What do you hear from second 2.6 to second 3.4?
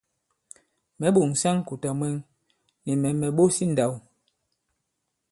nì mɛ̀ mɛ̀